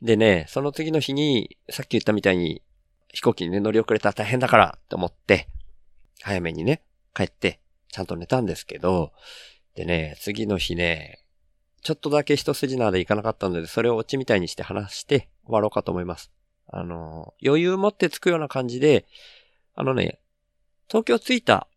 [0.02, 2.60] でね、その次の日に、さっき言ったみたいに、
[3.14, 5.48] 飛行機にね、乗り遅れたら大変だからって思って、
[6.22, 6.82] 早めにね、
[7.14, 9.12] 帰って、ちゃんと寝たんですけど、
[9.76, 11.22] でね、次の日ね、
[11.82, 16.32] ちょっとだけ一筋縄で行かなかったので、それをオチみたいにして話して終わろうかと思います。
[16.66, 19.06] あの、余裕持って着くような感じで、
[19.76, 20.18] あのね、
[20.88, 21.68] 東京着いた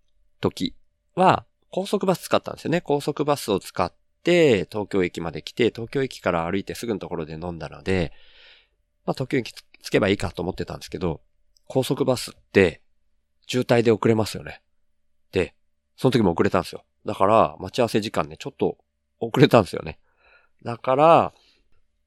[0.42, 0.76] 時
[1.14, 2.82] は高速バス使ったんですよね。
[2.82, 3.94] 高速バスを使っ
[4.26, 8.12] て東京駅まで来て、東京駅から歩いてすぐのところで飲んだので、
[9.06, 11.22] まあ東京駅着けばいいかと思ってたんですけど、
[11.68, 12.82] 高速バスって
[13.48, 14.62] 渋滞で遅れますよね。
[15.32, 15.54] で、
[15.96, 16.84] その時も遅れたんですよ。
[17.06, 18.78] だから待ち合わせ時間ね、ちょっと
[19.20, 20.00] 遅れたんですよね。
[20.64, 21.34] だから、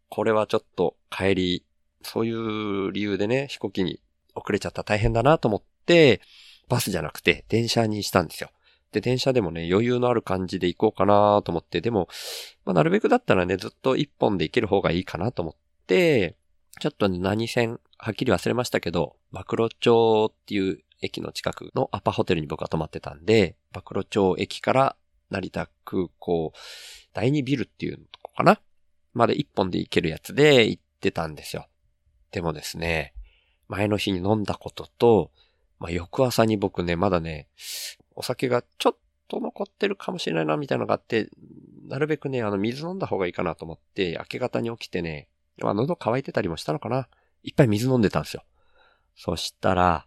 [0.09, 1.65] これはちょっと帰り、
[2.03, 4.01] そういう理由でね、飛行機に
[4.35, 6.21] 遅れちゃった大変だなと思って、
[6.69, 8.51] バスじゃなくて電車にしたんですよ。
[8.93, 12.09] で、電車でもね、余裕のある感じで行こうかなと思って、でも、
[12.65, 15.55] まあ、なるべくだったらね、ずっと一本で行ける方がいいかなと思っ
[15.87, 16.37] て、
[16.81, 24.97] ちょっとね、何線、はっきり忘れましたけど、マクロ町っていう駅の近くのアパホテルに僕は泊まってたんで、マクロ町駅から
[25.31, 26.53] 成田空港、
[27.13, 28.61] 第2ビルっていうとこかな
[29.15, 31.67] まで一本で行けるやつで行ってたんですよ。
[32.31, 33.15] でもですね、
[33.69, 35.31] 前の日に飲んだことと、
[35.79, 37.49] まあ、翌朝に僕ね、まだね、
[38.19, 38.97] お酒がちょっ
[39.29, 41.31] と残ってるかもしれないな、みたいなのがあって、
[41.87, 45.29] なるべくね、あの、水飲んだ方がいいかなと思って、明け方に起きてね、
[45.59, 47.07] まあ、喉乾いてたりもしたのかな。
[47.45, 48.43] いっぱい水飲んでたんですよ。
[49.17, 50.07] そしたら、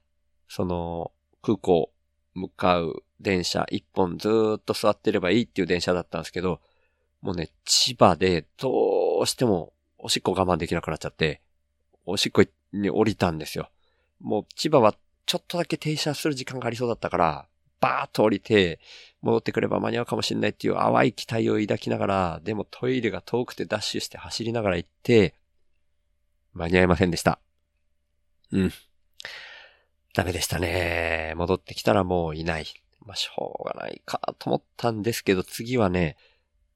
[0.50, 1.93] その、空港
[2.34, 6.60] 向かう電車一本ずーっと座ってればいいっていう電車だったんですけど、
[7.21, 11.41] もうね、千葉でどうしてもおしっこ我慢できなくなっちゃって、
[12.06, 12.43] おしっこ
[12.74, 13.69] に降りたんですよ。
[14.19, 14.95] もう千葉は
[15.26, 17.47] ちょっとだけ停車する時間がありそうだったから、
[17.82, 18.80] バーッと降りて、
[19.22, 25.36] 戻ってくれば間に合うかもしれないっていう淡い期待を抱きながら、でもトイレが遠くてダッシュして走りながら行って、
[26.54, 27.39] 間に合いませんでした。
[28.52, 28.72] うん。
[30.13, 31.34] ダメでしたね。
[31.36, 32.65] 戻ってきたらもういない。
[33.06, 36.17] まあ、しょうがないかと思ったんですけど、次はね、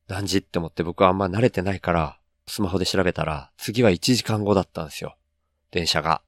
[0.08, 5.18] 何時って思って僕はあんま慣れてないから、スマホで調べたら、次は1時間後だったんですよ。
[5.72, 6.22] 電車が。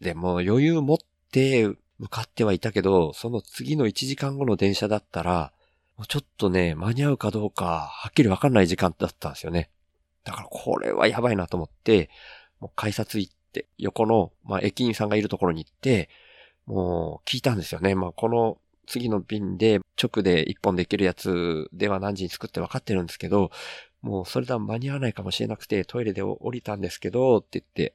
[0.00, 0.98] で、もう余裕持っ
[1.30, 1.68] て
[2.00, 5.52] 向かってはいたけど、その次の1時間後の電車だったら、
[5.98, 9.68] もうちょっとね、間に合うかどうか、はっきりわかんない時間だったんですよね。
[10.24, 12.08] だからこれはやばいなと思って、
[12.58, 16.08] もう改札行って、横の、まあ、駅員さんがいるところに行って、
[16.64, 17.94] もう聞いたんですよね。
[17.94, 23.50] まあ、この次の便で直で一本できるやつでは何時に作って分かってるんですけど、
[24.00, 27.94] もうそれでは間に合わないかもしれなくてトイレで降りたんですけど、って言って、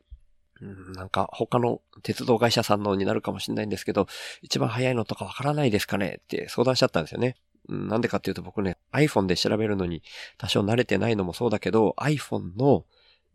[0.62, 4.08] うん、なんか他の鉄道会社さんのになるかもしれないんですけど、
[4.42, 7.36] 一番早いのとかわからないですかねって相談しちゃったんですよね。
[7.68, 10.04] なんでかっていうと僕ね、iPhone で調べるのに
[10.38, 12.86] 多少慣れてないのもそうだけど、iPhone の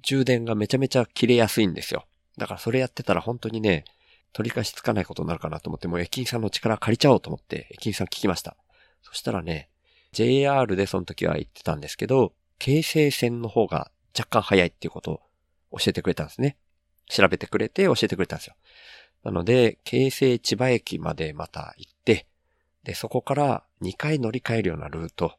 [0.03, 2.07] 充電がめちゃめちゃ切れやすいんですよ。
[2.39, 3.85] だからそれやってたら本当にね、
[4.33, 8.57] 取り返しつかないことになるかなと思って、もう駅員さんの力借りちゃおうと思って、駅員さん聞きました。
[9.03, 9.69] そしたらね、
[10.13, 15.23] JR でその時は言ってたんですけど、京成線の方が若干早いっていうこと
[15.71, 16.57] を教えてくれたんですね。
[17.11, 18.55] 調べてくれて教えてくれたんですよ。
[19.25, 22.27] なので、京成千葉駅までまた行って、
[22.85, 25.35] で、そこから2回乗り換えるようなルート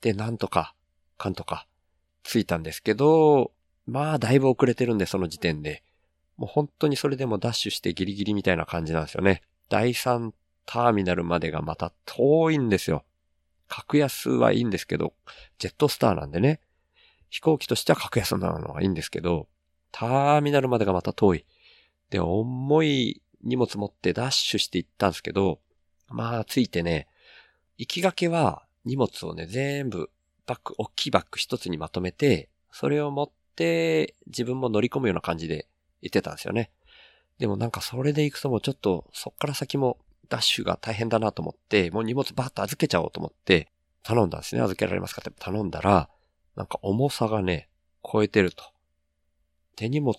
[0.00, 0.74] で、なんとか、
[1.18, 1.66] かんとか、
[2.22, 3.52] 着いたんですけど、
[3.86, 5.82] まあ、だいぶ遅れてるんで、その時点で。
[6.36, 9.42] もう本当にそれでもダッシュしてギリギリみたいな感じなんですよね。
[9.68, 10.32] 第3
[10.66, 13.04] ターミナルまでがまた遠いんですよ。
[13.68, 15.14] 格安はいいんですけど、
[15.58, 16.60] ジェットスターなんでね。
[17.30, 19.48] 飛行機としては格安なのはいいんですけど、
[19.98, 21.46] ターミナルまでがまた遠い。
[22.10, 25.58] で、重い荷物持ってダッシュして行ったんですけど、
[26.08, 27.08] まあ、ついてね、
[27.78, 30.10] 行きがけは荷物をね、全部
[30.46, 35.66] バッグ、大きいバッグ一つにまとめて、それを持って自分も乗り込むような感じで
[36.02, 36.70] 言ってたんですよね。
[37.38, 39.96] でもなんかそれで行くともうちょっとそっから先も
[40.28, 43.70] ダッシュが大変だなと思って、もう荷物バーッと預けちゃおうと思って
[44.02, 44.60] 頼んだんですね。
[44.60, 46.10] 預けられますかって頼んだら、
[46.54, 47.70] なんか重さがね、
[48.04, 48.75] 超えてると。
[49.76, 50.16] 手荷物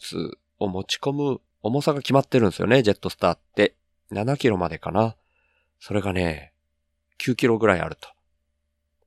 [0.59, 3.75] を持ち込む重さが決まってるんですよね、ジェットスターって。
[4.11, 5.15] 7キロまでかな。
[5.79, 6.53] それがね、
[7.19, 8.07] 9キロぐらいあると。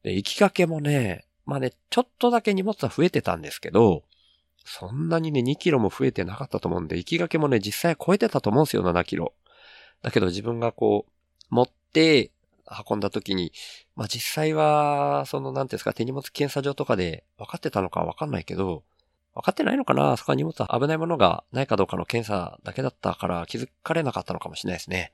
[0.03, 4.05] で、行きかけもね、まあね、ちょっとだけ荷物は増えてたんですけど、
[4.65, 9.33] そんなにね、2キロも増えてなかったと思うんで、行きがけもね、実際超えてたと思うんですよ、7キロ。
[10.03, 12.31] だけど自分がこう、持って
[12.89, 13.53] 運んだ時に、
[13.97, 18.85] まあ実際は、その、なんていうんですか、手荷物検査場とかで分かってたのかわかんないけど、
[19.35, 20.17] 分かってないのかな？
[20.17, 25.13] そこは荷物は危ないものがないかどうかの検査だけだったから気づかれなかったのかもしれないですね。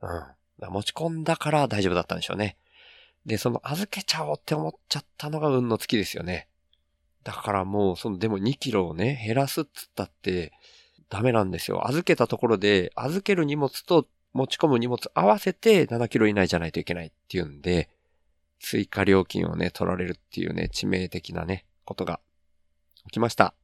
[0.00, 0.70] うん。
[0.70, 2.56] 持ち込んだから大丈夫だったんでしょうね。
[3.26, 6.48] で、その預けちゃおうって思っちゃったのが運の月ですよね。
[7.24, 10.52] だからもう、その、でも2キロをね、減らすっつったって、
[11.08, 11.86] ダメなんですよ。
[11.86, 17.90] 預けたところで、預ける荷物と持ち込む荷物合わせて7キロ以内じゃないといけないっていうんで、
[18.58, 22.18] 追加料金をね、取られるっていうね、致命的なね、ことが
[23.06, 23.54] 起きました。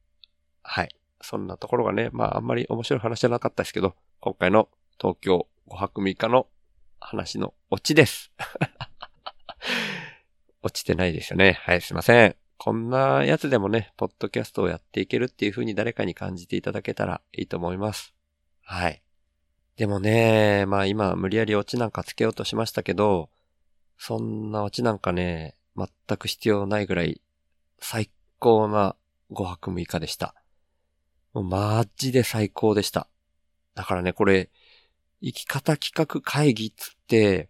[0.63, 0.89] はい。
[1.21, 6.47] そんなところがね、まああんまり面白い話じゃなかったですけど、今回の東京5泊6日の
[6.99, 8.31] 話のオチです。
[10.61, 11.53] 落ちてないですよね。
[11.61, 12.35] はい、すいません。
[12.57, 18.13] こんなやつでもね、ポッドキャストをやっていけるっていう風に誰かに感じていただけたらいいと思います。
[18.63, 19.01] はい。
[19.77, 23.29] でもね、まあ今無理やりオチなんかつけようとしましたけど、
[23.97, 27.21] そんなオチなんかね、全く必要ないぐらい
[27.79, 28.97] 最高な
[29.31, 30.35] 5泊6日でした。
[31.33, 33.07] もうマジで最高でした。
[33.75, 34.49] だからね、これ、
[35.21, 37.49] 生き方企画会議っつって、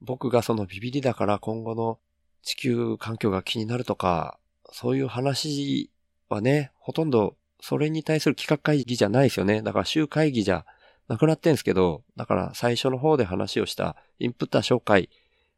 [0.00, 1.98] 僕がそのビビリだから今後の
[2.42, 4.38] 地球環境が気になるとか、
[4.72, 5.90] そういう話
[6.28, 9.62] はね、ほとんどそれに対する企画会議じゃないですよね。
[9.62, 10.66] だから週会議じゃ
[11.08, 15.08] なくなってんすけど、だから最初の方で話をしたインプッター紹介、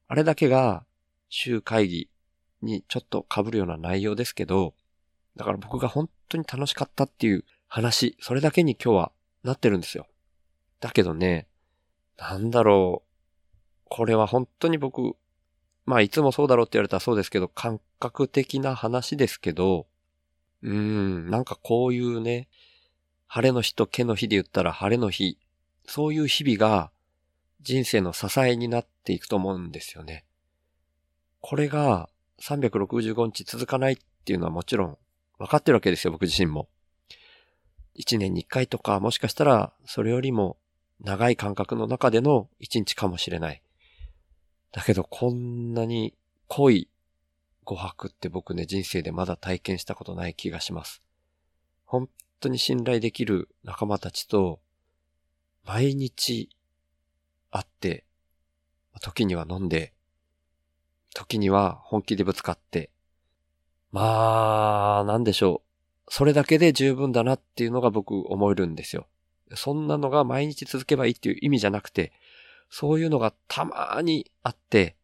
[0.08, 0.84] あれだけが
[1.28, 2.10] 週会議
[2.62, 4.74] にちょっと被るような内容ですけど、
[5.36, 9.12] だから僕が本当に楽しかったっていう話、それだけに今日は
[9.44, 10.06] なってるんですよ。
[10.80, 11.46] だけどね、
[12.18, 13.06] なんだろう。
[13.88, 15.14] これは本当に僕、
[15.84, 19.86] まあいつもそうだろうって言われたらそうですけど、感覚的な話ですけど、
[20.62, 22.48] うーん、なんかこういうね、
[23.28, 25.38] 晴れの日と毛の日で言ったら晴れの日、
[25.86, 26.90] そういう日々が
[27.60, 30.24] 人生の支えになっていくと思うんですよね。
[31.40, 32.08] これが
[32.40, 34.98] 365日続かないっていうのはもちろん
[35.38, 36.68] 分かってるわけですよ、僕自身も。
[37.98, 40.56] 1年に1回とか、もしかしたらそれよりも
[41.00, 43.62] 長い間隔の中での1日かもしれない。
[44.72, 46.14] だけどこんなに
[46.48, 46.88] 濃い
[47.64, 51.02] 琥珀って僕ね、人生でまだ体験したことない気がします。
[51.84, 52.08] 本
[52.40, 54.60] 当に信頼できる仲間たちと、
[55.64, 56.48] 毎日
[57.50, 58.04] 会って、
[59.00, 59.92] 時には飲んで、
[61.12, 62.90] 時には本気でぶつかって、
[63.96, 65.62] まあ、なんでしょ
[66.06, 66.12] う。
[66.12, 69.06] それだけで十分だなっていうのが僕思えるんですよ。
[69.54, 72.12] そんなのが毎日続けばいいっていう意味じゃなくて、
[72.68, 74.96] そういうのがたまにあって、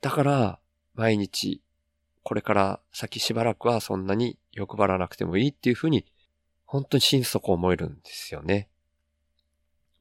[0.00, 0.58] だから
[0.96, 1.62] 毎日、
[2.24, 6.04] これから先しばらくはそんなに欲張らなくてもいいっていうふうに、
[6.66, 8.68] 本当に心底思えるんですよね。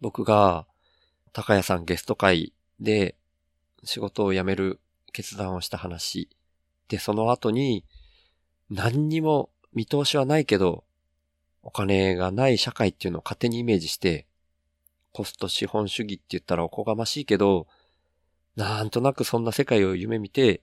[0.02, 0.66] 僕が、
[1.34, 3.14] 高谷さんゲスト会で
[3.84, 4.80] 仕事を辞める
[5.14, 6.30] 決断をした話
[6.88, 7.86] で、その後に
[8.70, 10.84] 何にも見通しはないけど、
[11.64, 14.26] お金がない社会っていうのを勝手にイメージして、
[15.14, 17.68] ポスト資本主義って言ったらおこがましいけど、
[18.56, 20.62] なんとなくそんな世界を夢見て、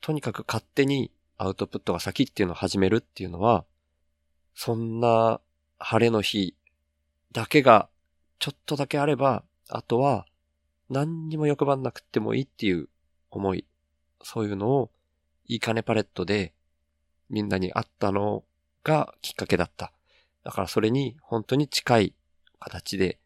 [0.00, 3.64] とにかく勝手にアウトプットが先っていうのを始めるっていうのは、
[4.54, 5.40] そんな
[5.78, 6.56] 晴れの日
[7.32, 7.88] だけが
[8.38, 10.26] ちょっとだけあれば、あとは
[10.90, 12.88] 何にも欲張んなくってもいいっていう
[13.30, 13.66] 思い、
[14.22, 14.90] そういうのを
[15.46, 16.52] いい金パレットで
[17.30, 18.44] みんなにあったの
[18.84, 19.92] がきっかけだった。
[20.44, 22.14] だからそれに本当に近い
[22.58, 23.18] 形で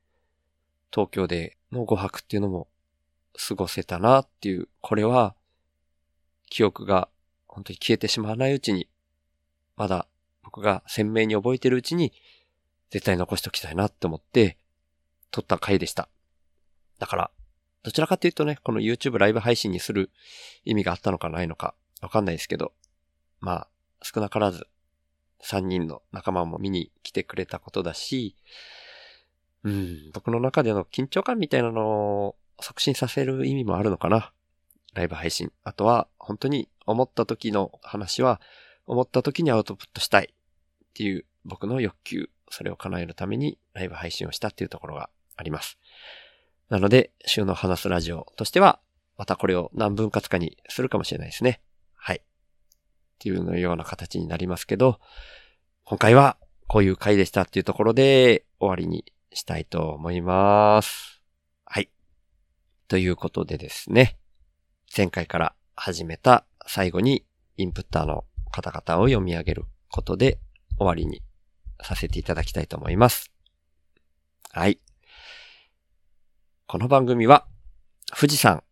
[0.92, 2.68] 東京での5泊っていうのも
[3.36, 5.34] 過ごせたなっていう、これは
[6.50, 7.08] 記憶が
[7.46, 8.88] 本当に消えてしまわないうちに、
[9.76, 10.06] まだ
[10.42, 12.12] 僕が鮮明に覚えてるうちに
[12.90, 14.58] 絶対残しておきたいなって思って
[15.30, 16.08] 撮った回でした。
[16.98, 17.30] だから、
[17.82, 20.10] どちらかというとね、この YouTube ライブ配信にする
[20.64, 22.72] 意味があったのかないのかわかんないですけど、
[23.40, 23.68] まあ、
[24.02, 24.66] 少なからず
[25.44, 28.36] 3人の仲間も見に来てくれたことだし、
[29.64, 31.88] うん、僕の中での緊張感みたいなの
[32.27, 34.33] を促進させる意味もあるのかな。
[34.94, 35.50] ライブ配信。
[35.64, 38.40] あとは、本当に思った時の話は、
[38.87, 45.79] 思った時にアウトプットしたいっていう僕の欲求、それを叶えるためにライブ配信をしたっていうところがあります。
[46.68, 48.81] なので、週の話すラジオとしては、
[49.16, 51.60] またこれを何分割かにするかもしれないですね。
[53.23, 54.98] っていうような形になりますけど、
[55.85, 61.23] 今回はこういう回でしたっていうところで終わりにしたいと思います。
[61.64, 61.88] はい。
[62.88, 64.18] ということでですね、
[64.96, 67.25] 前回から始めた最後に
[67.56, 70.40] インプッターの方々を読み上げることで
[70.77, 71.23] 終わりに
[71.81, 73.31] させていただきたいと思います。
[74.50, 74.81] はい。
[76.66, 77.46] この番組は、
[78.18, 78.64] 富士山、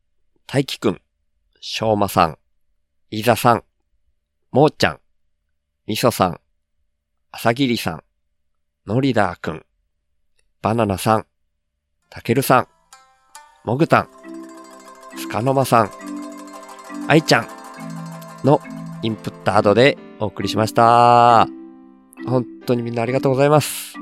[0.48, 1.00] 大輝くん、
[1.60, 2.38] しょうまさん、
[3.10, 3.64] いざさん、
[4.52, 5.00] もーちゃん、
[5.86, 6.40] みそさん、
[7.30, 8.02] あさぎりさん、
[8.84, 9.64] のりだーくん、
[10.60, 11.26] バナナさん、
[12.08, 12.68] たけるさん、
[13.64, 14.08] もぐたん、
[15.16, 15.90] つかのまさん、
[17.06, 17.48] あいちゃん
[18.42, 18.60] の
[19.04, 21.46] インプットアドでお送りしました。
[22.26, 23.94] 本当にみんなありがとうございます。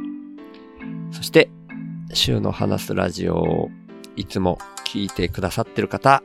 [1.13, 1.51] そして、
[2.15, 3.71] 週の話すラジオを
[4.17, 6.23] いつも聞いてくださってる方、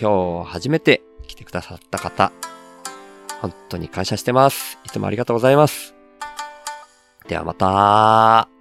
[0.00, 2.30] 今日初めて来てくださった方、
[3.40, 4.78] 本当に感謝してます。
[4.84, 5.94] いつもありがとうございます。
[7.28, 8.55] ではまた